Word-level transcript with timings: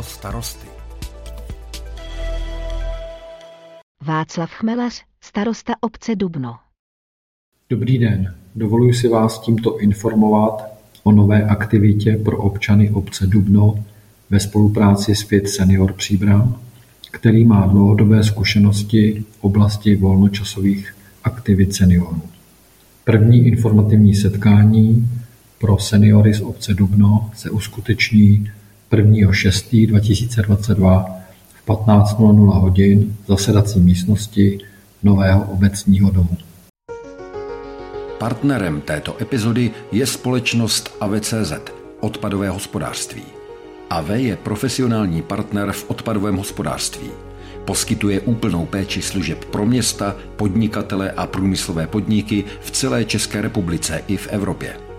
Slovo 0.00 0.02
starosty. 0.02 0.66
Václav 4.02 4.50
Chmelař, 4.50 5.02
starosta 5.20 5.72
obce 5.80 6.16
Dubno. 6.16 6.56
Dobrý 7.70 7.98
den, 7.98 8.34
dovoluji 8.54 8.94
si 8.94 9.08
vás 9.08 9.40
tímto 9.40 9.78
informovat 9.78 10.62
o 11.02 11.12
nové 11.12 11.44
aktivitě 11.44 12.20
pro 12.24 12.38
občany 12.38 12.90
obce 12.90 13.26
Dubno 13.26 13.84
ve 14.30 14.40
spolupráci 14.40 15.14
s 15.14 15.22
Fit 15.22 15.48
Senior 15.48 15.92
Příbram, 15.92 16.60
který 17.10 17.44
má 17.44 17.66
dlouhodobé 17.66 18.24
zkušenosti 18.24 19.24
v 19.30 19.44
oblasti 19.44 19.96
volnočasových 19.96 20.96
aktivit 21.24 21.74
seniorů. 21.74 22.22
První 23.04 23.46
informativní 23.46 24.14
setkání 24.14 25.08
pro 25.58 25.78
seniory 25.78 26.34
z 26.34 26.40
obce 26.40 26.74
Dubno 26.74 27.30
se 27.34 27.50
uskuteční 27.50 28.50
1. 28.96 29.32
6. 29.32 29.86
2022 29.86 31.06
v 31.64 31.68
15.00 31.68 32.60
hodin 32.60 33.16
v 33.24 33.26
zasedací 33.28 33.80
místnosti 33.80 34.58
nového 35.02 35.42
obecního 35.42 36.10
domu. 36.10 36.36
Partnerem 38.18 38.80
této 38.80 39.22
epizody 39.22 39.70
je 39.92 40.06
společnost 40.06 40.96
AVCZ, 41.00 41.52
odpadové 42.00 42.50
hospodářství. 42.50 43.22
AV 43.90 44.10
je 44.10 44.36
profesionální 44.36 45.22
partner 45.22 45.72
v 45.72 45.90
odpadovém 45.90 46.36
hospodářství. 46.36 47.08
Poskytuje 47.64 48.20
úplnou 48.20 48.66
péči 48.66 49.02
služeb 49.02 49.44
pro 49.44 49.66
města, 49.66 50.16
podnikatele 50.36 51.10
a 51.10 51.26
průmyslové 51.26 51.86
podniky 51.86 52.44
v 52.60 52.70
celé 52.70 53.04
České 53.04 53.40
republice 53.40 54.02
i 54.06 54.16
v 54.16 54.28
Evropě. 54.30 54.89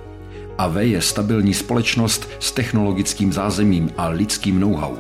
AV 0.61 0.75
je 0.75 1.01
stabilní 1.01 1.53
společnost 1.53 2.29
s 2.39 2.51
technologickým 2.51 3.33
zázemím 3.33 3.89
a 3.97 4.07
lidským 4.07 4.59
know-how. 4.59 4.95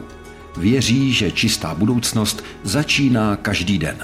Věří, 0.57 1.13
že 1.13 1.31
čistá 1.31 1.75
budoucnost 1.75 2.43
začíná 2.63 3.35
každý 3.35 3.77
den. 3.77 3.97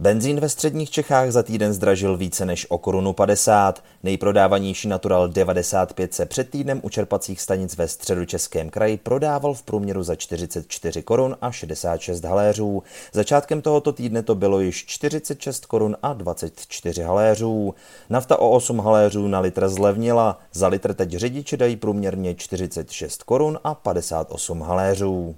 Benzín 0.00 0.40
ve 0.40 0.48
středních 0.48 0.90
Čechách 0.90 1.30
za 1.30 1.42
týden 1.42 1.72
zdražil 1.72 2.16
více 2.16 2.46
než 2.46 2.66
o 2.70 2.78
korunu 2.78 3.12
50. 3.12 3.84
Nejprodávanější 4.02 4.88
Natural 4.88 5.28
95 5.28 6.14
se 6.14 6.26
před 6.26 6.50
týdnem 6.50 6.80
u 6.82 6.88
čerpacích 6.88 7.40
stanic 7.40 7.76
ve 7.76 7.88
středočeském 7.88 8.70
kraji 8.70 8.96
prodával 8.96 9.54
v 9.54 9.62
průměru 9.62 10.02
za 10.02 10.14
44 10.14 11.02
korun 11.02 11.36
a 11.40 11.52
66 11.52 12.24
haléřů. 12.24 12.82
Začátkem 13.12 13.62
tohoto 13.62 13.92
týdne 13.92 14.22
to 14.22 14.34
bylo 14.34 14.60
již 14.60 14.86
46 14.86 15.66
korun 15.66 15.96
a 16.02 16.12
24 16.12 17.02
haléřů. 17.02 17.74
Nafta 18.10 18.38
o 18.38 18.50
8 18.50 18.78
haléřů 18.78 19.28
na 19.28 19.40
litr 19.40 19.68
zlevnila. 19.68 20.38
Za 20.52 20.68
litr 20.68 20.94
teď 20.94 21.10
řidiči 21.10 21.56
dají 21.56 21.76
průměrně 21.76 22.34
46 22.34 23.22
korun 23.22 23.58
a 23.64 23.74
58 23.74 24.60
haléřů. 24.60 25.36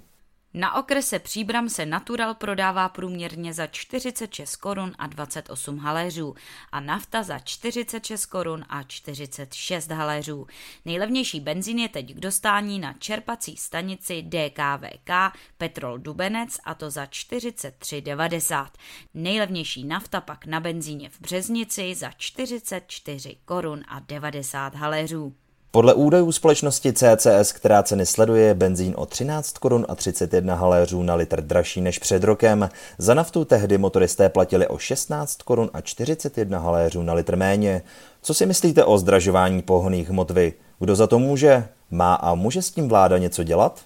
Na 0.53 0.75
okrese 0.75 1.19
Příbram 1.19 1.69
se 1.69 1.85
Natural 1.85 2.33
prodává 2.33 2.89
průměrně 2.89 3.53
za 3.53 3.67
46 3.67 4.55
korun 4.55 4.93
a 4.97 5.07
28 5.07 5.77
haléřů 5.77 6.35
a 6.71 6.79
nafta 6.79 7.23
za 7.23 7.39
46 7.39 8.25
korun 8.25 8.65
a 8.69 8.83
46 8.83 9.91
haléřů. 9.91 10.47
Nejlevnější 10.85 11.39
benzín 11.39 11.79
je 11.79 11.89
teď 11.89 12.13
k 12.13 12.19
dostání 12.19 12.79
na 12.79 12.93
čerpací 12.93 13.57
stanici 13.57 14.21
DKVK 14.21 15.09
Petrol 15.57 15.97
Dubenec 15.97 16.57
a 16.63 16.73
to 16.73 16.89
za 16.89 17.05
43,90. 17.05 18.67
Nejlevnější 19.13 19.83
nafta 19.83 20.21
pak 20.21 20.45
na 20.45 20.59
benzíně 20.59 21.09
v 21.09 21.21
Březnici 21.21 21.95
za 21.95 22.11
44 22.11 23.37
korun 23.45 23.83
a 23.87 23.99
90 23.99 24.75
haléřů. 24.75 25.35
Podle 25.73 25.93
údajů 25.93 26.31
společnosti 26.31 26.93
CCS, 26.93 27.51
která 27.51 27.83
ceny 27.83 28.05
sleduje, 28.05 28.45
je 28.45 28.53
benzín 28.53 28.93
o 28.97 29.05
13 29.05 29.57
korun 29.57 29.85
a 29.89 29.95
31 29.95 30.55
haléřů 30.55 31.03
na 31.03 31.15
litr 31.15 31.41
dražší 31.41 31.81
než 31.81 31.99
před 31.99 32.23
rokem. 32.23 32.69
Za 32.97 33.13
naftu 33.13 33.45
tehdy 33.45 33.77
motoristé 33.77 34.29
platili 34.29 34.67
o 34.67 34.77
16 34.77 35.41
korun 35.41 35.69
a 35.73 35.81
41 35.81 36.59
haléřů 36.59 37.01
na 37.03 37.13
litr 37.13 37.35
méně. 37.35 37.81
Co 38.21 38.33
si 38.33 38.45
myslíte 38.45 38.85
o 38.85 38.97
zdražování 38.97 39.61
pohonných 39.61 40.09
hmot 40.09 40.31
vy? 40.31 40.53
Kdo 40.79 40.95
za 40.95 41.07
to 41.07 41.19
může? 41.19 41.67
Má 41.91 42.15
a 42.15 42.35
může 42.35 42.61
s 42.61 42.71
tím 42.71 42.89
vláda 42.89 43.17
něco 43.17 43.43
dělat? 43.43 43.79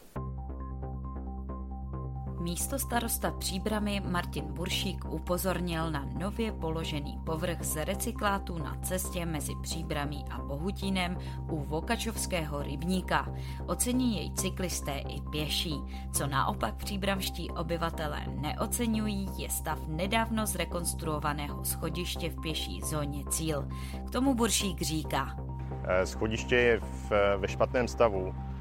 Místo 2.46 2.80
starosta 2.80 3.32
příbramy 3.32 4.02
Martin 4.06 4.46
Buršík 4.46 5.06
upozornil 5.06 5.92
na 5.92 6.06
nově 6.20 6.52
položený 6.52 7.20
povrch 7.26 7.58
z 7.62 7.86
recyklátu 7.86 8.58
na 8.58 8.76
cestě 8.76 9.26
mezi 9.26 9.54
příbramí 9.62 10.26
a 10.32 10.42
Bohutínem 10.42 11.18
u 11.50 11.64
Vokačovského 11.64 12.64
rybníka. 12.64 13.36
Ocení 13.66 14.18
jej 14.18 14.32
cyklisté 14.32 14.98
i 14.98 15.22
pěší. 15.32 15.76
Co 16.14 16.28
naopak 16.28 16.76
příbramští 16.76 17.52
obyvatelé 17.52 18.26
neocenují, 18.28 19.30
je 19.38 19.50
stav 19.50 19.80
nedávno 19.88 20.46
zrekonstruovaného 20.46 21.66
schodiště 21.66 22.30
v 22.30 22.42
pěší 22.42 22.82
zóně 22.82 23.24
Cíl. 23.30 23.68
K 24.08 24.12
tomu 24.12 24.36
Buršík 24.36 24.82
říká. 24.82 25.36
Eh, 25.84 26.06
schodiště 26.06 26.56
je 26.56 26.80
v, 26.80 27.12
ve 27.38 27.48
špatném 27.48 27.88
stavu 27.88 28.34
Eh, 28.36 28.55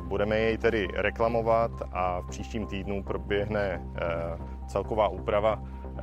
budeme 0.00 0.38
jej 0.38 0.58
tedy 0.58 0.88
reklamovat 0.94 1.70
a 1.92 2.20
v 2.20 2.26
příštím 2.26 2.66
týdnu 2.66 3.02
proběhne 3.02 3.60
eh, 3.60 4.08
celková 4.66 5.08
úprava 5.08 5.62
eh, 5.62 6.02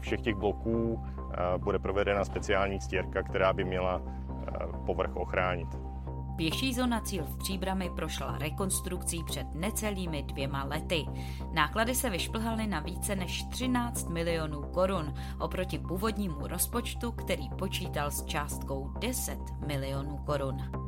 všech 0.00 0.20
těch 0.20 0.34
bloků. 0.34 1.04
Bude 1.58 1.78
provedena 1.78 2.24
speciální 2.24 2.80
stěrka, 2.80 3.22
která 3.22 3.52
by 3.52 3.64
měla 3.64 4.02
povrch 4.86 5.16
ochránit. 5.16 5.68
Pěší 6.36 6.74
zóna 6.74 7.00
cíl 7.00 7.24
v 7.24 7.38
Příbrami 7.38 7.90
prošla 7.96 8.38
rekonstrukcí 8.38 9.24
před 9.24 9.54
necelými 9.54 10.22
dvěma 10.22 10.64
lety. 10.64 11.04
Náklady 11.52 11.94
se 11.94 12.10
vyšplhaly 12.10 12.66
na 12.66 12.80
více 12.80 13.16
než 13.16 13.44
13 13.44 14.08
milionů 14.08 14.62
korun 14.62 15.14
oproti 15.40 15.78
původnímu 15.78 16.46
rozpočtu, 16.46 17.12
který 17.12 17.50
počítal 17.50 18.10
s 18.10 18.24
částkou 18.24 18.92
10 18.98 19.38
milionů 19.66 20.16
korun. 20.16 20.83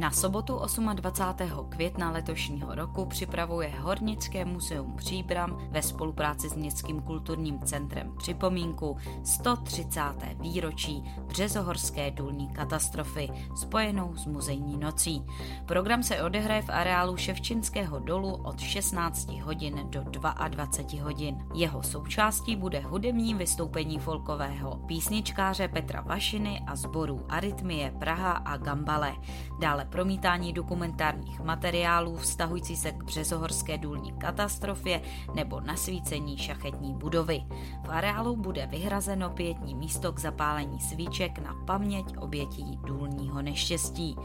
Na 0.00 0.10
sobotu 0.10 0.60
28. 0.94 1.68
května 1.68 2.10
letošního 2.10 2.74
roku 2.74 3.06
připravuje 3.06 3.72
Hornické 3.78 4.44
muzeum 4.44 4.96
Příbram 4.96 5.58
ve 5.70 5.82
spolupráci 5.82 6.48
s 6.48 6.54
Městským 6.54 7.00
kulturním 7.00 7.58
centrem 7.58 8.14
připomínku 8.18 8.96
130. 9.24 10.00
výročí 10.40 11.04
Březohorské 11.28 12.10
důlní 12.10 12.48
katastrofy 12.48 13.28
spojenou 13.56 14.16
s 14.16 14.26
muzejní 14.26 14.76
nocí. 14.76 15.24
Program 15.66 16.02
se 16.02 16.22
odehraje 16.22 16.62
v 16.62 16.70
areálu 16.70 17.16
Ševčinského 17.16 17.98
dolu 17.98 18.34
od 18.34 18.60
16 18.60 19.28
hodin 19.28 19.80
do 19.90 20.02
22 20.48 21.04
hodin. 21.04 21.38
Jeho 21.54 21.82
součástí 21.82 22.56
bude 22.56 22.80
hudební 22.80 23.34
vystoupení 23.34 23.98
folkového 23.98 24.76
písničkáře 24.76 25.68
Petra 25.68 26.00
Vašiny 26.00 26.60
a 26.66 26.76
sborů 26.76 27.26
Arytmie 27.28 27.90
Praha 27.98 28.32
a 28.32 28.56
Gambale. 28.56 29.12
Dále 29.60 29.89
promítání 29.90 30.52
dokumentárních 30.52 31.40
materiálů 31.40 32.16
vztahující 32.16 32.76
se 32.76 32.92
k 32.92 33.04
březohorské 33.04 33.78
důlní 33.78 34.12
katastrofě 34.12 35.02
nebo 35.34 35.60
nasvícení 35.60 36.38
šachetní 36.38 36.94
budovy. 36.94 37.42
V 37.84 37.90
areálu 37.90 38.36
bude 38.36 38.66
vyhrazeno 38.66 39.30
pětní 39.30 39.74
místo 39.74 40.12
k 40.12 40.18
zapálení 40.18 40.80
svíček 40.80 41.38
na 41.38 41.54
paměť 41.66 42.16
obětí 42.18 42.78
důlního 42.86 43.42
neštěstí. 43.42 44.16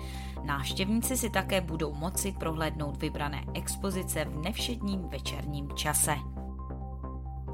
Návštěvníci 0.43 1.17
si 1.17 1.29
také 1.29 1.61
budou 1.61 1.93
moci 1.93 2.31
prohlédnout 2.31 2.97
vybrané 2.97 3.43
expozice 3.53 4.25
v 4.25 4.37
nevšedním 4.37 5.01
večerním 5.09 5.69
čase. 5.75 6.15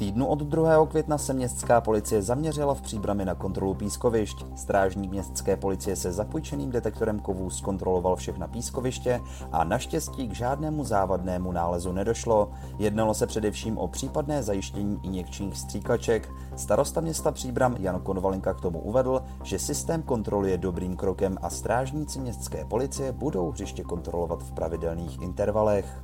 Týdnu 0.00 0.26
od 0.26 0.38
2. 0.38 0.86
května 0.86 1.18
se 1.18 1.32
městská 1.32 1.80
policie 1.80 2.22
zaměřila 2.22 2.74
v 2.74 2.80
příbrami 2.80 3.24
na 3.24 3.34
kontrolu 3.34 3.74
pískovišť. 3.74 4.44
Strážník 4.54 5.10
městské 5.10 5.56
policie 5.56 5.96
se 5.96 6.12
zapůjčeným 6.12 6.70
detektorem 6.70 7.20
kovů 7.20 7.50
zkontroloval 7.50 8.16
všechna 8.16 8.48
pískoviště 8.48 9.20
a 9.52 9.64
naštěstí 9.64 10.28
k 10.28 10.34
žádnému 10.34 10.84
závadnému 10.84 11.52
nálezu 11.52 11.92
nedošlo. 11.92 12.50
Jednalo 12.78 13.14
se 13.14 13.26
především 13.26 13.78
o 13.78 13.88
případné 13.88 14.42
zajištění 14.42 14.98
injekčních 15.02 15.58
stříkaček. 15.58 16.28
Starosta 16.56 17.00
města 17.00 17.32
Příbram 17.32 17.76
Jan 17.78 18.00
Konvalinka 18.00 18.54
k 18.54 18.60
tomu 18.60 18.78
uvedl, 18.78 19.22
že 19.42 19.58
systém 19.58 20.02
kontroly 20.02 20.50
je 20.50 20.58
dobrým 20.58 20.96
krokem 20.96 21.36
a 21.42 21.50
strážníci 21.50 22.20
městské 22.20 22.64
policie 22.64 23.12
budou 23.12 23.50
hřiště 23.50 23.82
kontrolovat 23.82 24.42
v 24.42 24.52
pravidelných 24.52 25.22
intervalech. 25.22 26.02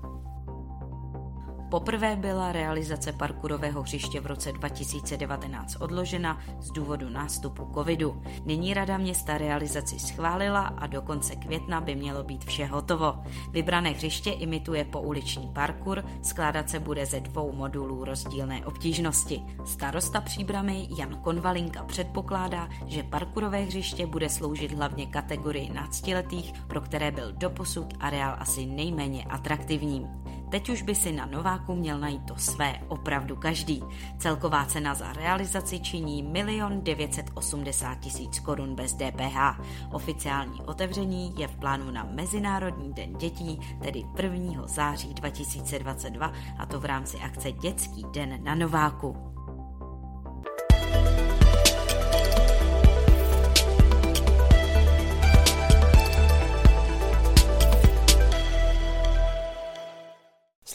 Poprvé 1.68 2.16
byla 2.16 2.52
realizace 2.52 3.12
parkurového 3.12 3.82
hřiště 3.82 4.20
v 4.20 4.26
roce 4.26 4.52
2019 4.52 5.76
odložena 5.80 6.38
z 6.60 6.70
důvodu 6.70 7.08
nástupu 7.08 7.70
covidu. 7.74 8.22
Nyní 8.44 8.74
rada 8.74 8.98
města 8.98 9.38
realizaci 9.38 9.98
schválila 9.98 10.60
a 10.60 10.86
do 10.86 11.02
konce 11.02 11.36
května 11.36 11.80
by 11.80 11.94
mělo 11.94 12.24
být 12.24 12.44
vše 12.44 12.66
hotovo. 12.66 13.14
Vybrané 13.50 13.90
hřiště 13.90 14.30
imituje 14.30 14.84
pouliční 14.84 15.48
parkour, 15.48 16.04
skládat 16.22 16.70
se 16.70 16.80
bude 16.80 17.06
ze 17.06 17.20
dvou 17.20 17.52
modulů 17.52 18.04
rozdílné 18.04 18.66
obtížnosti. 18.66 19.42
Starosta 19.64 20.20
příbramy 20.20 20.88
Jan 20.98 21.20
Konvalinka 21.22 21.84
předpokládá, 21.84 22.68
že 22.86 23.02
parkurové 23.02 23.60
hřiště 23.60 24.06
bude 24.06 24.28
sloužit 24.28 24.72
hlavně 24.72 25.06
kategorii 25.06 25.70
náctiletých, 25.70 26.52
pro 26.66 26.80
které 26.80 27.10
byl 27.10 27.32
doposud 27.32 27.94
areál 28.00 28.36
asi 28.38 28.66
nejméně 28.66 29.24
atraktivním. 29.24 30.25
Teď 30.50 30.69
už 30.69 30.82
by 30.82 30.94
si 30.94 31.12
na 31.12 31.26
Nováku 31.26 31.75
měl 31.75 31.98
najít 31.98 32.22
to 32.26 32.37
své 32.37 32.81
opravdu 32.88 33.37
každý. 33.37 33.82
Celková 34.19 34.64
cena 34.64 34.94
za 34.94 35.12
realizaci 35.12 35.81
činí 35.81 36.32
1 36.34 36.69
980 36.69 37.94
tisíc 37.94 38.38
korun 38.40 38.75
bez 38.75 38.93
DPH. 38.93 39.60
Oficiální 39.93 40.60
otevření 40.62 41.34
je 41.37 41.48
v 41.48 41.56
plánu 41.56 41.90
na 41.90 42.08
Mezinárodní 42.10 42.93
den 42.93 43.19
dětí, 43.19 43.60
tedy 43.82 44.04
1. 44.22 44.66
září 44.66 45.14
2022, 45.14 46.32
a 46.58 46.66
to 46.66 46.81
v 46.81 46.84
rámci 46.84 47.16
akce 47.16 47.52
Dětský 47.52 48.04
den 48.12 48.44
na 48.44 48.54
Nováku. 48.54 49.36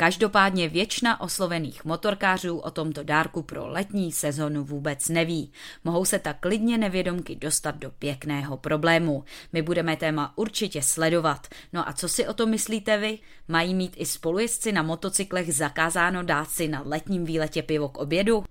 Každopádně 0.00 0.68
většina 0.68 1.20
oslovených 1.20 1.84
motorkářů 1.84 2.58
o 2.58 2.70
tomto 2.70 3.02
dárku 3.02 3.42
pro 3.42 3.68
letní 3.68 4.12
sezonu 4.12 4.64
vůbec 4.64 5.08
neví. 5.08 5.52
Mohou 5.84 6.04
se 6.04 6.18
tak 6.18 6.40
klidně 6.40 6.78
nevědomky 6.78 7.36
dostat 7.36 7.76
do 7.76 7.90
pěkného 7.90 8.56
problému. 8.56 9.24
My 9.52 9.62
budeme 9.62 9.96
téma 9.96 10.32
určitě 10.36 10.82
sledovat. 10.82 11.46
No 11.72 11.88
a 11.88 11.92
co 11.92 12.08
si 12.08 12.26
o 12.26 12.34
to 12.34 12.46
myslíte 12.46 12.98
vy? 12.98 13.18
Mají 13.48 13.74
mít 13.74 13.94
i 13.96 14.06
spolujezdci 14.06 14.72
na 14.72 14.82
motocyklech 14.82 15.54
zakázáno 15.54 16.22
dát 16.22 16.50
si 16.50 16.68
na 16.68 16.82
letním 16.84 17.24
výletě 17.24 17.62
pivo 17.62 17.88
k 17.88 17.98
obědu? 17.98 18.44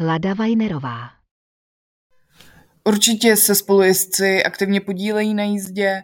Lada 0.00 0.34
Vajnerová 0.34 1.10
Určitě 2.84 3.36
se 3.36 3.54
spolujezdci 3.54 4.42
aktivně 4.44 4.80
podílejí 4.80 5.34
na 5.34 5.42
jízdě 5.42 6.02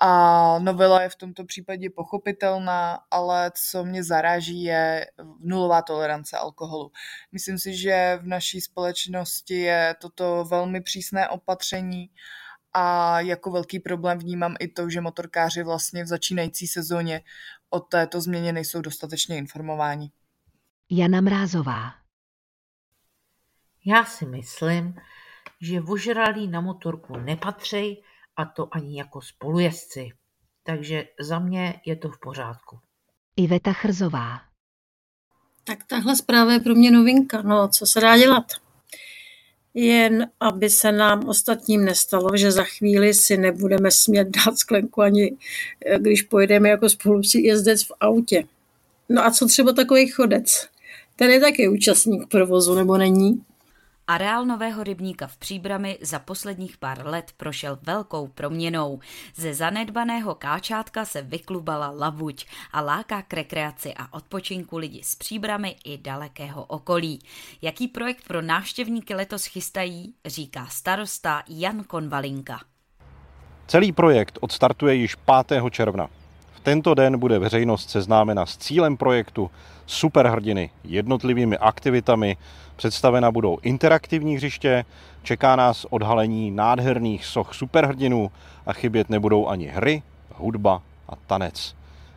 a 0.00 0.58
novela 0.58 1.02
je 1.02 1.08
v 1.08 1.16
tomto 1.16 1.44
případě 1.44 1.90
pochopitelná, 1.90 2.98
ale 3.10 3.52
co 3.54 3.84
mě 3.84 4.04
zaráží 4.04 4.62
je 4.62 5.06
nulová 5.40 5.82
tolerance 5.82 6.36
alkoholu. 6.36 6.92
Myslím 7.32 7.58
si, 7.58 7.76
že 7.76 8.18
v 8.22 8.26
naší 8.26 8.60
společnosti 8.60 9.54
je 9.54 9.94
toto 10.00 10.44
velmi 10.44 10.80
přísné 10.80 11.28
opatření 11.28 12.10
a 12.72 13.20
jako 13.20 13.50
velký 13.50 13.80
problém 13.80 14.18
vnímám 14.18 14.54
i 14.60 14.68
to, 14.68 14.90
že 14.90 15.00
motorkáři 15.00 15.62
vlastně 15.62 16.04
v 16.04 16.06
začínající 16.06 16.66
sezóně 16.66 17.20
o 17.70 17.80
této 17.80 18.20
změně 18.20 18.52
nejsou 18.52 18.80
dostatečně 18.80 19.38
informováni. 19.38 20.10
Jana 20.90 21.20
Mrázová 21.20 21.94
Já 23.86 24.04
si 24.04 24.26
myslím, 24.26 24.94
že 25.60 25.80
vožralí 25.80 26.48
na 26.48 26.60
motorku 26.60 27.16
nepatří 27.16 28.02
a 28.38 28.44
to 28.44 28.68
ani 28.72 28.98
jako 28.98 29.22
spolujezdci. 29.22 30.10
Takže 30.62 31.04
za 31.20 31.38
mě 31.38 31.80
je 31.86 31.96
to 31.96 32.08
v 32.08 32.20
pořádku. 32.20 32.78
Iveta 33.36 33.72
Chrzová 33.72 34.40
Tak 35.64 35.84
tahle 35.84 36.16
zpráva 36.16 36.52
je 36.52 36.60
pro 36.60 36.74
mě 36.74 36.90
novinka. 36.90 37.42
No, 37.42 37.68
co 37.68 37.86
se 37.86 38.00
dá 38.00 38.18
dělat? 38.18 38.44
Jen 39.74 40.30
aby 40.40 40.70
se 40.70 40.92
nám 40.92 41.28
ostatním 41.28 41.84
nestalo, 41.84 42.36
že 42.36 42.52
za 42.52 42.64
chvíli 42.64 43.14
si 43.14 43.36
nebudeme 43.36 43.90
smět 43.90 44.28
dát 44.28 44.58
sklenku 44.58 45.02
ani 45.02 45.36
když 45.98 46.22
pojedeme 46.22 46.68
jako 46.68 46.88
spolujezdec 46.88 47.84
v 47.84 47.92
autě. 48.00 48.44
No 49.08 49.24
a 49.24 49.30
co 49.30 49.46
třeba 49.46 49.72
takový 49.72 50.08
chodec? 50.08 50.68
Ten 51.16 51.30
je 51.30 51.40
taky 51.40 51.68
účastník 51.68 52.28
provozu, 52.28 52.74
nebo 52.74 52.96
není? 52.98 53.44
Areál 54.08 54.44
Nového 54.44 54.84
rybníka 54.84 55.26
v 55.26 55.36
Příbrami 55.36 55.98
za 56.00 56.18
posledních 56.18 56.76
pár 56.76 57.06
let 57.06 57.32
prošel 57.36 57.78
velkou 57.82 58.28
proměnou. 58.28 59.00
Ze 59.34 59.54
zanedbaného 59.54 60.34
káčátka 60.34 61.04
se 61.04 61.22
vyklubala 61.22 61.90
labuť 61.90 62.46
a 62.72 62.80
láká 62.80 63.22
k 63.22 63.34
rekreaci 63.34 63.94
a 63.96 64.12
odpočinku 64.12 64.78
lidi 64.78 65.02
z 65.04 65.14
Příbramy 65.14 65.76
i 65.84 65.98
dalekého 65.98 66.64
okolí. 66.64 67.18
Jaký 67.62 67.88
projekt 67.88 68.28
pro 68.28 68.42
návštěvníky 68.42 69.14
letos 69.14 69.44
chystají, 69.44 70.14
říká 70.26 70.66
starosta 70.66 71.42
Jan 71.48 71.84
Konvalinka. 71.84 72.60
Celý 73.66 73.92
projekt 73.92 74.38
odstartuje 74.40 74.94
již 74.94 75.14
5. 75.46 75.62
června. 75.70 76.08
V 76.58 76.60
tento 76.60 76.94
den 76.94 77.18
bude 77.18 77.38
veřejnost 77.38 77.90
seznámena 77.90 78.46
s 78.46 78.56
cílem 78.56 78.96
projektu, 78.96 79.50
superhrdiny, 79.86 80.70
jednotlivými 80.84 81.58
aktivitami, 81.58 82.36
představena 82.76 83.30
budou 83.30 83.58
interaktivní 83.62 84.36
hřiště, 84.36 84.84
čeká 85.22 85.56
nás 85.56 85.86
odhalení 85.90 86.50
nádherných 86.50 87.24
soch 87.24 87.54
superhrdinů 87.54 88.30
a 88.66 88.72
chybět 88.72 89.10
nebudou 89.10 89.48
ani 89.48 89.66
hry, 89.66 90.02
hudba 90.34 90.82
a 91.08 91.16
tanec. 91.16 91.76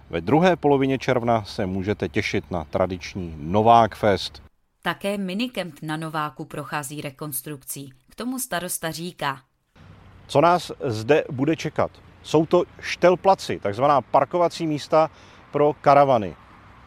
Ve 0.10 0.22
druhé 0.22 0.56
polovině 0.56 0.98
června 0.98 1.44
se 1.44 1.66
můžete 1.66 2.10
těšit 2.10 2.52
na 2.52 2.64
tradiční 2.64 3.36
Novák 3.38 3.96
Fest. 3.96 4.44
Také 4.82 5.18
minikemp 5.18 5.76
na 5.82 5.98
Nováku 5.98 6.46
prochází 6.46 7.02
rekonstrukcí. 7.02 7.94
K 8.10 8.16
tomu 8.16 8.40
starosta 8.40 8.92
říká. 8.92 9.42
Co 10.28 10.42
nás 10.42 10.72
zde 10.86 11.24
bude 11.32 11.56
čekat? 11.56 11.92
Jsou 12.24 12.46
to 12.46 12.64
štelplaci, 12.80 13.60
takzvaná 13.60 14.02
parkovací 14.02 14.68
místa, 14.68 15.10
pro 15.52 15.74
karavany, 15.82 16.36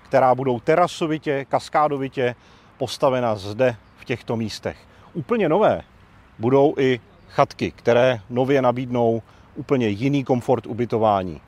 která 0.03 0.35
budou 0.35 0.61
terasovitě, 0.61 1.45
kaskádovitě 1.45 2.35
postavena 2.79 3.35
zde 3.37 3.77
v 3.97 4.05
těchto 4.05 4.37
místech. 4.37 4.77
Úplně 5.13 5.49
nové 5.49 5.83
budou 6.39 6.75
i 6.79 7.01
chatky, 7.29 7.71
které 7.71 8.21
nově 8.31 8.63
nabídnou 8.63 9.23
úplně 9.55 9.89
jiný 9.89 10.25
komfort 10.25 10.67
ubytování. 10.67 11.41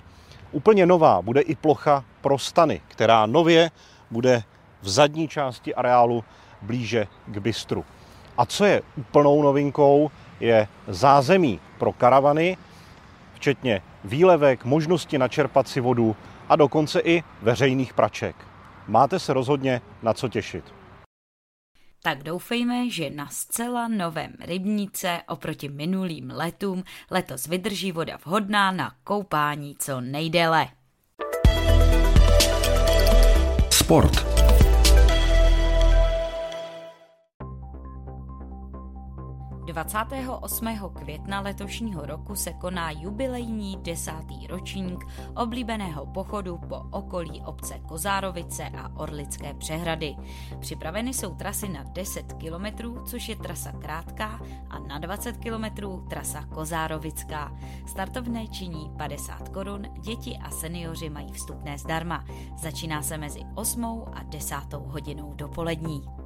Úplně 0.52 0.86
nová 0.86 1.22
bude 1.22 1.40
i 1.40 1.54
plocha 1.54 2.04
pro 2.20 2.38
stany, 2.38 2.80
která 2.88 3.26
nově 3.26 3.70
bude 4.10 4.42
v 4.82 4.88
zadní 4.88 5.28
části 5.28 5.74
areálu 5.74 6.24
blíže 6.62 7.06
k 7.26 7.38
bistru. 7.38 7.84
A 8.38 8.46
co 8.46 8.64
je 8.64 8.82
úplnou 8.96 9.42
novinkou, 9.42 10.10
je 10.40 10.68
zázemí 10.88 11.60
pro 11.78 11.92
karavany, 11.92 12.56
včetně 13.36 13.82
výlevek, 14.04 14.64
možnosti 14.64 15.18
načerpat 15.18 15.68
si 15.68 15.80
vodu 15.80 16.16
a 16.48 16.56
dokonce 16.56 17.00
i 17.00 17.22
veřejných 17.42 17.94
praček. 17.94 18.36
Máte 18.88 19.18
se 19.18 19.32
rozhodně 19.32 19.80
na 20.02 20.12
co 20.14 20.28
těšit. 20.28 20.64
Tak 22.02 22.22
doufejme, 22.22 22.90
že 22.90 23.10
na 23.10 23.26
zcela 23.28 23.88
novém 23.88 24.32
rybníce 24.40 25.20
oproti 25.28 25.68
minulým 25.68 26.30
letům 26.30 26.84
letos 27.10 27.46
vydrží 27.46 27.92
voda 27.92 28.18
vhodná 28.24 28.70
na 28.70 28.92
koupání 29.04 29.76
co 29.78 30.00
nejdéle. 30.00 30.68
Sport. 33.70 34.35
28. 39.66 40.90
května 40.94 41.40
letošního 41.40 42.06
roku 42.06 42.34
se 42.34 42.52
koná 42.52 42.90
jubilejní 42.90 43.76
desátý 43.76 44.46
ročník 44.46 45.04
oblíbeného 45.36 46.06
pochodu 46.06 46.58
po 46.58 46.76
okolí 46.90 47.42
obce 47.46 47.78
Kozárovice 47.78 48.68
a 48.68 48.96
Orlické 48.96 49.54
přehrady. 49.54 50.16
Připraveny 50.58 51.14
jsou 51.14 51.34
trasy 51.34 51.68
na 51.68 51.82
10 51.82 52.32
km, 52.32 52.94
což 53.04 53.28
je 53.28 53.36
trasa 53.36 53.72
krátká, 53.72 54.40
a 54.70 54.78
na 54.78 54.98
20 54.98 55.36
km 55.36 55.64
trasa 56.08 56.44
Kozárovická. 56.44 57.58
Startovné 57.86 58.46
činí 58.48 58.90
50 58.96 59.48
korun, 59.48 59.82
děti 60.00 60.38
a 60.42 60.50
seniori 60.50 61.10
mají 61.10 61.32
vstupné 61.32 61.78
zdarma. 61.78 62.24
Začíná 62.58 63.02
se 63.02 63.18
mezi 63.18 63.40
8 63.54 64.04
a 64.12 64.22
10 64.22 64.56
hodinou 64.72 65.34
dopolední. 65.34 66.25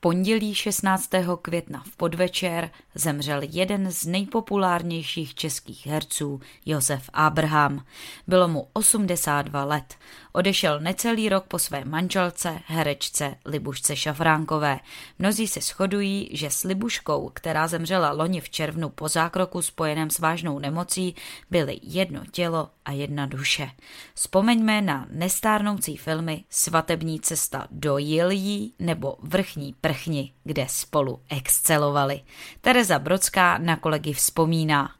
Pondělí 0.00 0.54
16. 0.54 1.10
května 1.42 1.82
v 1.92 1.96
podvečer 1.96 2.70
zemřel 2.94 3.40
jeden 3.42 3.90
z 3.90 4.06
nejpopulárnějších 4.06 5.34
českých 5.34 5.86
herců, 5.86 6.40
Josef 6.66 7.10
Abraham. 7.12 7.84
Bylo 8.26 8.48
mu 8.48 8.68
82 8.72 9.64
let. 9.64 9.94
Odešel 10.32 10.80
necelý 10.80 11.28
rok 11.28 11.44
po 11.44 11.58
své 11.58 11.84
manželce, 11.84 12.60
herečce 12.66 13.34
Libušce 13.46 13.96
Šafránkové. 13.96 14.80
Mnozí 15.18 15.48
se 15.48 15.60
shodují, 15.60 16.28
že 16.32 16.50
s 16.50 16.64
Libuškou, 16.64 17.30
která 17.34 17.68
zemřela 17.68 18.12
loni 18.12 18.40
v 18.40 18.50
červnu 18.50 18.88
po 18.88 19.08
zákroku 19.08 19.62
spojeném 19.62 20.10
s 20.10 20.18
vážnou 20.18 20.58
nemocí, 20.58 21.14
byly 21.50 21.80
jedno 21.82 22.22
tělo 22.32 22.70
a 22.88 22.92
jedna 22.92 23.26
duše. 23.26 23.70
Vzpomeňme 24.14 24.80
na 24.80 25.06
nestárnoucí 25.10 25.96
filmy 25.96 26.44
Svatební 26.50 27.20
cesta 27.20 27.66
do 27.70 27.98
Jiljí 27.98 28.74
nebo 28.78 29.16
Vrchní 29.22 29.74
prchni, 29.80 30.32
kde 30.44 30.66
spolu 30.68 31.20
excelovali. 31.28 32.20
Tereza 32.60 32.98
Brodská 32.98 33.58
na 33.58 33.76
kolegy 33.76 34.12
vzpomíná. 34.12 34.97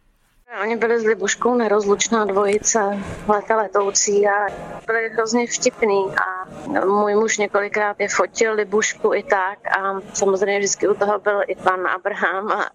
Oni 0.57 0.77
byli 0.77 1.01
s 1.01 1.05
Libuškou 1.05 1.55
nerozlučná 1.55 2.25
dvojice, 2.25 2.99
leta 3.29 3.57
letoucí 3.57 4.29
a 4.29 4.47
byli 4.87 5.09
hrozně 5.09 5.47
vtipný 5.47 6.05
a 6.05 6.49
můj 6.85 7.15
muž 7.15 7.39
několikrát 7.39 8.01
je 8.01 8.09
fotil 8.09 8.55
Libušku 8.55 9.15
i 9.15 9.23
tak 9.23 9.59
a 9.79 10.01
samozřejmě 10.15 10.59
vždycky 10.59 10.89
u 10.89 10.95
toho 10.95 11.19
byl 11.19 11.43
i 11.47 11.55
pan 11.55 11.87
Abraham 11.87 12.53
a 12.53 12.71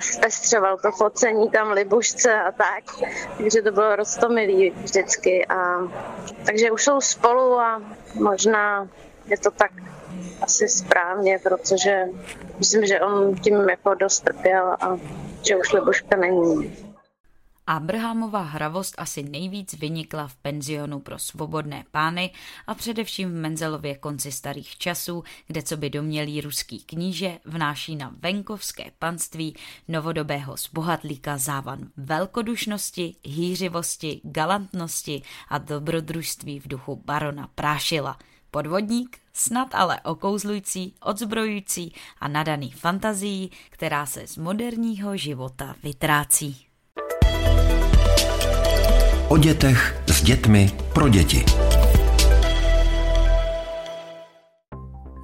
zpestřoval 0.00 0.78
to 0.78 0.90
focení 0.92 1.50
tam 1.50 1.70
Libušce 1.70 2.40
a 2.40 2.52
tak, 2.52 2.84
takže 3.36 3.62
to 3.62 3.72
bylo 3.72 3.96
roztomilý 3.96 4.70
vždycky 4.70 5.46
a 5.46 5.78
takže 6.46 6.70
už 6.70 6.84
jsou 6.84 7.00
spolu 7.00 7.58
a 7.58 7.82
možná 8.14 8.88
je 9.26 9.38
to 9.38 9.50
tak 9.50 9.70
asi 10.42 10.68
správně, 10.68 11.38
protože 11.42 12.04
myslím, 12.58 12.86
že 12.86 13.00
on 13.00 13.34
tím 13.34 13.68
jako 13.68 13.94
dost 13.94 14.20
trpěl 14.20 14.76
a 14.80 14.98
že 15.48 15.56
už 15.56 15.72
Libuška 15.72 16.16
není. 16.16 16.89
Abrahamova 17.70 18.42
hravost 18.42 18.94
asi 18.98 19.22
nejvíc 19.22 19.74
vynikla 19.74 20.28
v 20.28 20.36
penzionu 20.36 21.00
pro 21.00 21.18
svobodné 21.18 21.84
pány 21.90 22.30
a 22.66 22.74
především 22.74 23.30
v 23.30 23.34
Menzelově 23.34 23.94
konci 23.94 24.32
starých 24.32 24.78
časů, 24.78 25.24
kde 25.46 25.62
co 25.62 25.76
by 25.76 25.90
domělý 25.90 26.40
ruský 26.40 26.78
kníže 26.78 27.38
vnáší 27.44 27.96
na 27.96 28.14
venkovské 28.18 28.90
panství 28.98 29.56
novodobého 29.88 30.56
zbohatlíka 30.56 31.38
závan 31.38 31.88
velkodušnosti, 31.96 33.16
hýřivosti, 33.24 34.20
galantnosti 34.24 35.22
a 35.48 35.58
dobrodružství 35.58 36.60
v 36.60 36.68
duchu 36.68 37.02
barona 37.04 37.48
Prášila. 37.54 38.18
Podvodník, 38.50 39.18
snad 39.32 39.74
ale 39.74 40.00
okouzlující, 40.00 40.94
odzbrojující 41.00 41.94
a 42.20 42.28
nadaný 42.28 42.70
fantazií, 42.70 43.50
která 43.70 44.06
se 44.06 44.26
z 44.26 44.36
moderního 44.36 45.16
života 45.16 45.74
vytrácí. 45.82 46.69
O 49.30 49.38
dětech 49.38 50.02
s 50.06 50.22
dětmi 50.22 50.70
pro 50.92 51.08
děti. 51.08 51.44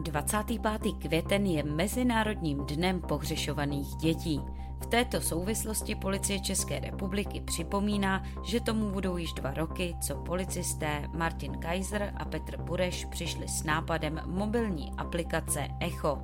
25. 0.03 0.63
květen 1.03 1.47
je 1.47 1.63
Mezinárodním 1.63 2.67
dnem 2.67 3.01
pohřešovaných 3.01 3.87
dětí. 4.01 4.41
Této 4.89 5.21
souvislosti 5.21 5.95
policie 5.95 6.41
České 6.41 6.81
republiky 6.81 7.41
připomíná, 7.41 8.25
že 8.45 8.61
tomu 8.61 8.91
budou 8.91 9.17
již 9.17 9.33
dva 9.33 9.55
roky, 9.55 9.97
co 10.01 10.17
policisté 10.17 11.09
Martin 11.13 11.59
Kaiser 11.59 12.13
a 12.17 12.25
Petr 12.25 12.63
Bureš 12.63 13.05
přišli 13.05 13.49
s 13.49 13.63
nápadem 13.63 14.21
mobilní 14.27 14.93
aplikace 14.97 15.69
Echo. 15.81 16.19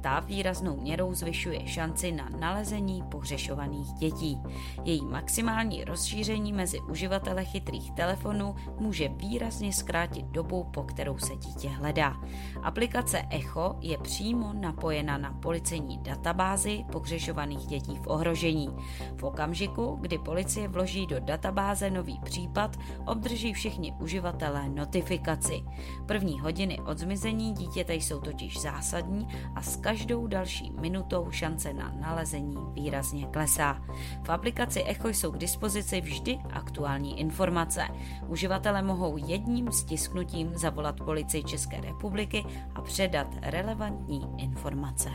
Ta 0.00 0.20
výraznou 0.20 0.80
měrou 0.80 1.14
zvyšuje 1.14 1.66
šanci 1.66 2.12
na 2.12 2.28
nalezení 2.28 3.02
pohřešovaných 3.10 3.92
dětí. 3.92 4.42
Její 4.84 5.04
maximální 5.04 5.84
rozšíření 5.84 6.52
mezi 6.52 6.80
uživatele 6.80 7.44
chytrých 7.44 7.92
telefonů 7.92 8.54
může 8.80 9.08
výrazně 9.08 9.72
zkrátit 9.72 10.26
dobu, 10.26 10.64
po 10.64 10.82
kterou 10.82 11.18
se 11.18 11.36
dítě 11.36 11.68
hledá. 11.68 12.16
Aplikace 12.62 13.22
Echo 13.30 13.76
je 13.80 13.98
přímo 13.98 14.52
napojena 14.52 15.18
na 15.18 15.32
policejní 15.32 15.98
databázi 15.98 16.84
pohřešovaných 16.92 17.66
dětí 17.66 17.96
v 17.96 18.05
ohrožení. 18.06 18.68
V 19.16 19.22
okamžiku, 19.22 19.98
kdy 20.00 20.18
policie 20.18 20.68
vloží 20.68 21.06
do 21.06 21.20
databáze 21.20 21.90
nový 21.90 22.20
případ, 22.24 22.76
obdrží 23.06 23.52
všichni 23.52 23.92
uživatelé 24.00 24.68
notifikaci. 24.68 25.62
První 26.06 26.40
hodiny 26.40 26.80
od 26.80 26.98
zmizení 26.98 27.52
dítěte 27.52 27.94
jsou 27.94 28.20
totiž 28.20 28.60
zásadní 28.60 29.28
a 29.54 29.62
s 29.62 29.76
každou 29.76 30.26
další 30.26 30.72
minutou 30.80 31.30
šance 31.30 31.72
na 31.72 31.92
nalezení 32.00 32.56
výrazně 32.72 33.26
klesá. 33.26 33.82
V 34.22 34.30
aplikaci 34.30 34.82
Echo 34.82 35.08
jsou 35.08 35.32
k 35.32 35.38
dispozici 35.38 36.00
vždy 36.00 36.38
aktuální 36.52 37.20
informace. 37.20 37.82
Uživatelé 38.28 38.82
mohou 38.82 39.16
jedním 39.16 39.72
stisknutím 39.72 40.54
zavolat 40.54 41.00
policii 41.00 41.44
České 41.44 41.80
republiky 41.80 42.44
a 42.74 42.82
předat 42.82 43.26
relevantní 43.42 44.28
informace. 44.38 45.10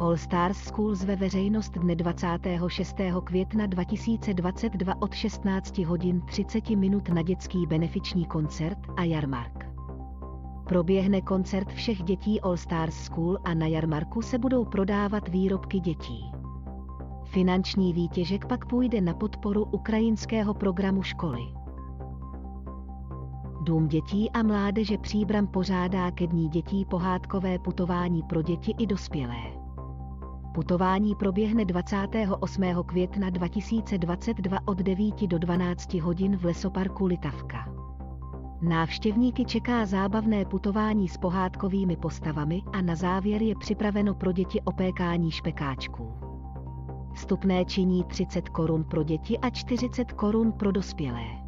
All 0.00 0.16
Stars 0.16 0.58
School 0.58 0.94
zve 0.94 1.16
veřejnost 1.16 1.78
dne 1.78 1.96
26. 1.96 2.96
května 3.24 3.66
2022 3.66 4.94
od 5.02 5.14
16 5.14 5.78
hodin 5.78 6.20
30 6.20 6.70
minut 6.70 7.08
na 7.08 7.22
dětský 7.22 7.66
benefiční 7.66 8.24
koncert 8.24 8.78
a 8.96 9.04
jarmark. 9.04 9.66
Proběhne 10.68 11.20
koncert 11.20 11.72
všech 11.72 12.02
dětí 12.02 12.40
All 12.40 12.56
Stars 12.56 12.94
School 12.94 13.38
a 13.44 13.54
na 13.54 13.66
jarmarku 13.66 14.22
se 14.22 14.38
budou 14.38 14.64
prodávat 14.64 15.28
výrobky 15.28 15.80
dětí. 15.80 16.32
Finanční 17.24 17.92
výtěžek 17.92 18.46
pak 18.46 18.66
půjde 18.66 19.00
na 19.00 19.14
podporu 19.14 19.64
ukrajinského 19.64 20.54
programu 20.54 21.02
školy. 21.02 21.42
Dům 23.62 23.88
dětí 23.88 24.30
a 24.30 24.42
mládeže 24.42 24.98
Příbram 24.98 25.46
pořádá 25.46 26.10
ke 26.10 26.26
dní 26.26 26.48
dětí 26.48 26.84
pohádkové 26.84 27.58
putování 27.58 28.22
pro 28.22 28.42
děti 28.42 28.74
i 28.78 28.86
dospělé. 28.86 29.57
Putování 30.58 31.14
proběhne 31.14 31.64
28. 31.64 32.62
května 32.86 33.30
2022 33.30 34.58
od 34.64 34.78
9 34.78 35.26
do 35.26 35.38
12 35.38 35.94
hodin 35.94 36.36
v 36.36 36.44
lesoparku 36.44 37.06
Litavka. 37.06 37.74
Návštěvníky 38.62 39.44
čeká 39.44 39.86
zábavné 39.86 40.44
putování 40.44 41.08
s 41.08 41.16
pohádkovými 41.16 41.96
postavami 41.96 42.62
a 42.72 42.82
na 42.82 42.94
závěr 42.94 43.42
je 43.42 43.54
připraveno 43.56 44.14
pro 44.14 44.32
děti 44.32 44.60
opékání 44.60 45.30
špekáčků. 45.30 46.12
Vstupné 47.14 47.64
činí 47.64 48.04
30 48.04 48.48
korun 48.48 48.84
pro 48.84 49.02
děti 49.02 49.38
a 49.38 49.50
40 49.50 50.12
korun 50.12 50.52
pro 50.52 50.72
dospělé. 50.72 51.47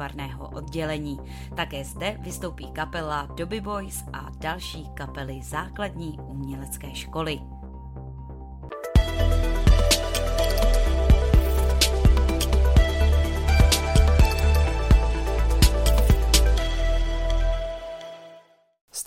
výtvarného 0.01 0.49
oddělení. 0.49 1.19
Také 1.55 1.83
zde 1.83 2.17
vystoupí 2.19 2.71
kapela 2.71 3.25
Dobby 3.35 3.61
Boys 3.61 4.03
a 4.13 4.29
další 4.39 4.89
kapely 4.93 5.41
základní 5.43 6.19
umělecké 6.27 6.95
školy. 6.95 7.50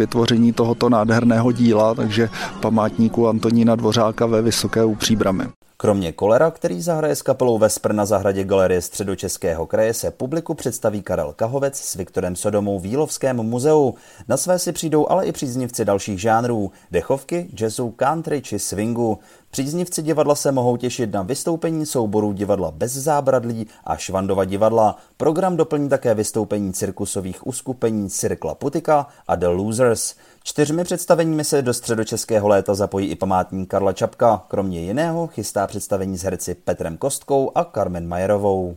vytvoření 0.00 0.52
tohoto 0.52 0.88
nádherného 0.88 1.52
díla, 1.52 1.94
takže 1.94 2.28
památníku 2.60 3.28
Antonína 3.28 3.76
Dvořáka 3.76 4.26
ve 4.26 4.42
Vysoké 4.42 4.84
u 4.84 4.94
Příbramy. 4.94 5.44
Kromě 5.76 6.12
Kolera, 6.12 6.50
který 6.50 6.82
zahraje 6.82 7.16
s 7.16 7.22
kapelou 7.22 7.58
Vespr 7.58 7.92
na 7.92 8.04
zahradě 8.04 8.44
Galerie 8.44 8.82
středočeského 8.82 9.66
kraje, 9.66 9.94
se 9.94 10.10
publiku 10.10 10.54
představí 10.54 11.02
Karel 11.02 11.32
Kahovec 11.36 11.76
s 11.76 11.94
Viktorem 11.94 12.36
Sodomou 12.36 12.78
v 12.78 12.86
Jílovském 12.86 13.36
muzeu. 13.36 13.94
Na 14.28 14.36
své 14.36 14.58
si 14.58 14.72
přijdou 14.72 15.08
ale 15.08 15.26
i 15.26 15.32
příznivci 15.32 15.84
dalších 15.84 16.20
žánrů, 16.20 16.72
dechovky, 16.90 17.48
jazzu, 17.60 17.90
country 17.90 18.42
či 18.42 18.58
swingu. 18.58 19.18
Příznivci 19.50 20.02
divadla 20.02 20.34
se 20.34 20.52
mohou 20.52 20.76
těšit 20.76 21.12
na 21.12 21.22
vystoupení 21.22 21.86
souborů 21.86 22.32
divadla 22.32 22.70
bez 22.70 22.92
zábradlí 22.92 23.66
a 23.84 23.96
Švandova 23.96 24.44
divadla. 24.44 24.96
Program 25.16 25.56
doplní 25.56 25.88
také 25.88 26.14
vystoupení 26.14 26.72
cirkusových 26.72 27.46
uskupení 27.46 28.10
Cirkla 28.10 28.54
Putika 28.54 29.06
a 29.28 29.34
The 29.34 29.46
Losers. 29.46 30.14
Čtyřmi 30.42 30.84
představeními 30.84 31.44
se 31.44 31.62
do 31.62 31.74
středočeského 31.74 32.48
léta 32.48 32.74
zapojí 32.74 33.08
i 33.08 33.16
památník 33.16 33.70
Karla 33.70 33.92
Čapka. 33.92 34.44
Kromě 34.48 34.80
jiného 34.80 35.26
chystá 35.26 35.66
představení 35.66 36.18
s 36.18 36.22
herci 36.22 36.54
Petrem 36.54 36.96
Kostkou 36.96 37.52
a 37.54 37.64
Carmen 37.64 38.08
Majerovou. 38.08 38.76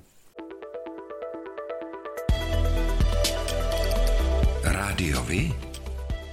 Rádiovi 4.63 5.53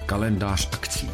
kalendář 0.06 0.68
akcí. 0.72 1.10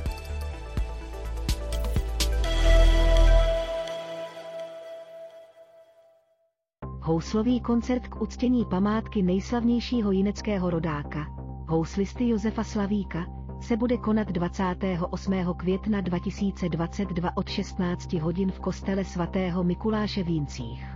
Houslový 7.06 7.60
koncert 7.60 8.08
k 8.08 8.22
uctění 8.22 8.64
památky 8.64 9.22
nejslavnějšího 9.22 10.12
jineckého 10.12 10.70
rodáka, 10.70 11.26
houslisty 11.68 12.28
Josefa 12.28 12.64
Slavíka, 12.64 13.26
se 13.60 13.76
bude 13.76 13.96
konat 13.96 14.28
28. 14.28 15.34
května 15.56 16.00
2022 16.00 17.36
od 17.36 17.48
16 17.48 18.12
hodin 18.12 18.52
v 18.52 18.60
kostele 18.60 19.04
svatého 19.04 19.64
Mikuláše 19.64 20.22
v 20.22 20.28
Jincích. 20.28 20.86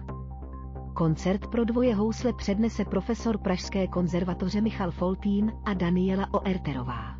Koncert 0.95 1.47
pro 1.47 1.65
dvoje 1.65 1.95
housle 1.95 2.33
přednese 2.33 2.85
profesor 2.85 3.39
Pražské 3.39 3.87
konzervatoře 3.87 4.61
Michal 4.61 4.91
Foltín 4.91 5.53
a 5.65 5.75
Daniela 5.75 6.35
Oerterová. 6.35 7.20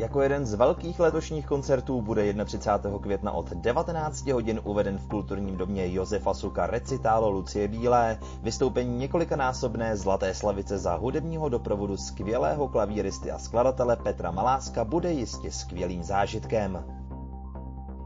Jako 0.00 0.22
jeden 0.22 0.46
z 0.46 0.54
velkých 0.54 1.00
letošních 1.00 1.46
koncertů 1.46 2.02
bude 2.02 2.34
31. 2.44 2.98
května 2.98 3.32
od 3.32 3.50
19 3.50 4.26
hodin 4.26 4.60
uveden 4.64 4.98
v 4.98 5.06
kulturním 5.06 5.56
domě 5.56 5.92
Josefa 5.92 6.34
Suka 6.34 6.66
recitálo 6.66 7.30
Lucie 7.30 7.68
Bílé, 7.68 8.18
vystoupení 8.42 8.98
několikanásobné 8.98 9.96
Zlaté 9.96 10.34
slavice 10.34 10.78
za 10.78 10.94
hudebního 10.94 11.48
doprovodu 11.48 11.96
skvělého 11.96 12.68
klavíristy 12.68 13.30
a 13.30 13.38
skladatele 13.38 13.96
Petra 13.96 14.30
Maláska 14.30 14.84
bude 14.84 15.12
jistě 15.12 15.50
skvělým 15.50 16.02
zážitkem. 16.02 16.84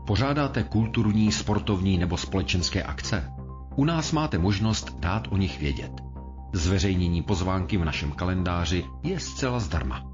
Pořádáte 0.06 0.62
kulturní, 0.62 1.32
sportovní 1.32 1.98
nebo 1.98 2.16
společenské 2.16 2.82
akce? 2.82 3.32
U 3.76 3.84
nás 3.84 4.12
máte 4.12 4.38
možnost 4.38 4.96
dát 4.98 5.22
o 5.30 5.36
nich 5.36 5.60
vědět. 5.60 5.92
Zveřejnění 6.52 7.22
pozvánky 7.22 7.76
v 7.76 7.84
našem 7.84 8.12
kalendáři 8.12 8.84
je 9.02 9.20
zcela 9.20 9.60
zdarma. 9.60 10.13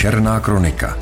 Černá 0.00 0.40
kronika. 0.40 0.96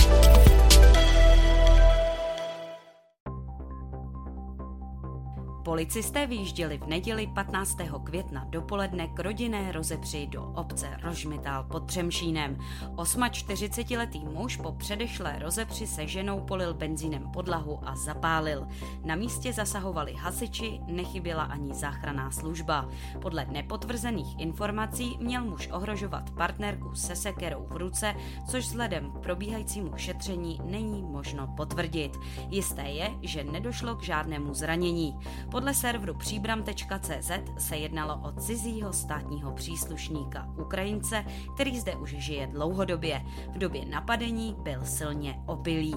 Policisté 5.78 6.26
vyjížděli 6.26 6.78
v 6.78 6.86
neděli 6.86 7.26
15. 7.26 7.78
května 8.04 8.44
dopoledne 8.48 9.08
k 9.08 9.20
rodinné 9.20 9.72
rozepři 9.72 10.26
do 10.26 10.42
obce 10.42 10.90
Rožmitál 11.02 11.64
pod 11.64 11.86
Třemšínem. 11.86 12.58
48-letý 12.96 14.24
muž 14.24 14.56
po 14.56 14.72
předešlé 14.72 15.38
rozepři 15.38 15.86
se 15.86 16.06
ženou 16.06 16.40
polil 16.40 16.74
benzínem 16.74 17.30
podlahu 17.30 17.80
a 17.82 17.96
zapálil. 17.96 18.66
Na 19.04 19.14
místě 19.14 19.52
zasahovali 19.52 20.14
hasiči, 20.14 20.80
nechyběla 20.86 21.42
ani 21.42 21.74
záchranná 21.74 22.30
služba. 22.30 22.88
Podle 23.20 23.46
nepotvrzených 23.46 24.40
informací 24.40 25.16
měl 25.20 25.44
muž 25.44 25.68
ohrožovat 25.72 26.30
partnerku 26.30 26.94
se 26.94 27.16
sekerou 27.16 27.66
v 27.68 27.76
ruce, 27.76 28.14
což 28.50 28.64
vzhledem 28.64 29.10
k 29.10 29.18
probíhajícímu 29.18 29.92
šetření 29.96 30.60
není 30.64 31.02
možno 31.02 31.46
potvrdit. 31.56 32.16
Jisté 32.48 32.82
je, 32.82 33.10
že 33.22 33.44
nedošlo 33.44 33.96
k 33.96 34.02
žádnému 34.02 34.54
zranění. 34.54 35.18
Podle 35.50 35.67
serveru 35.74 36.14
příbram.cz 36.14 37.30
se 37.58 37.76
jednalo 37.76 38.20
o 38.28 38.32
cizího 38.40 38.92
státního 38.92 39.52
příslušníka 39.52 40.48
Ukrajince, 40.58 41.24
který 41.54 41.80
zde 41.80 41.96
už 41.96 42.10
žije 42.18 42.46
dlouhodobě. 42.46 43.22
V 43.54 43.58
době 43.58 43.84
napadení 43.84 44.56
byl 44.62 44.84
silně 44.84 45.42
opilý. 45.46 45.94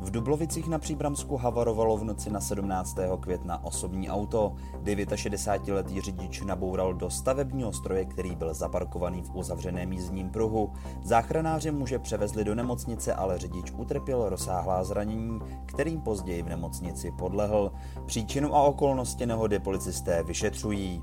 V 0.00 0.10
Dublovicích 0.10 0.68
na 0.68 0.78
Příbramsku 0.78 1.36
havarovalo 1.36 1.96
v 1.96 2.04
noci 2.04 2.30
na 2.30 2.40
17. 2.40 2.96
května 3.20 3.64
osobní 3.64 4.10
auto. 4.10 4.54
69-letý 4.84 6.00
řidič 6.00 6.40
naboural 6.40 6.94
do 6.94 7.10
stavebního 7.10 7.72
stroje, 7.72 8.04
který 8.04 8.36
byl 8.36 8.54
zaparkovaný 8.54 9.22
v 9.22 9.34
uzavřeném 9.34 9.92
jízdním 9.92 10.30
pruhu. 10.30 10.72
Záchranáři 11.02 11.70
muže 11.70 11.98
převezli 11.98 12.44
do 12.44 12.54
nemocnice, 12.54 13.14
ale 13.14 13.38
řidič 13.38 13.72
utrpěl 13.76 14.28
rozsáhlá 14.28 14.84
zranění, 14.84 15.40
kterým 15.66 16.00
později 16.00 16.42
v 16.42 16.48
nemocnici 16.48 17.12
podlehl. 17.18 17.72
Příčinu 18.06 18.54
a 18.54 18.62
okolnosti 18.62 19.26
nehody 19.26 19.58
policisté 19.58 20.22
vyšetřují. 20.22 21.02